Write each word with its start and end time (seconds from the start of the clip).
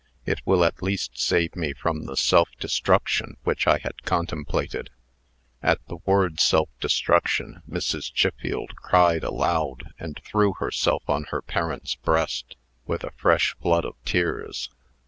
It 0.25 0.41
will 0.45 0.63
at 0.63 0.81
least 0.81 1.19
save 1.19 1.55
me 1.55 1.73
from 1.73 2.05
the 2.07 2.17
self 2.17 2.49
destruction 2.59 3.37
which 3.43 3.67
I 3.67 3.77
had 3.77 4.01
contemplated." 4.01 4.89
At 5.61 5.77
the 5.87 5.97
word 6.07 6.39
"self 6.39 6.69
destruction," 6.79 7.61
Mrs. 7.69 8.11
Chiffield 8.11 8.75
cried 8.77 9.23
aloud, 9.23 9.93
and 9.99 10.19
threw 10.25 10.53
herself 10.55 11.03
on 11.07 11.25
her 11.25 11.43
parent's 11.43 11.93
breast, 11.93 12.55
with 12.87 13.03
a 13.03 13.11
fresh 13.19 13.55
flood 13.61 13.85
of 13.85 13.93
tears. 14.03 14.71